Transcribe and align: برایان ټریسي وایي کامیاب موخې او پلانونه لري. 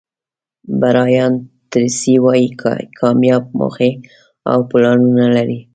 برایان 0.81 1.33
ټریسي 1.71 2.15
وایي 2.25 2.47
کامیاب 2.99 3.43
موخې 3.59 3.91
او 4.51 4.59
پلانونه 4.69 5.25
لري. 5.35 5.59